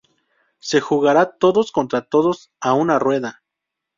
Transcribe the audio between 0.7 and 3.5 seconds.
jugará todos contra todos, a una rueda.